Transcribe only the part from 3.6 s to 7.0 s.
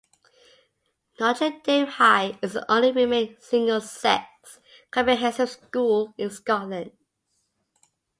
sex comprehensive school in Scotland.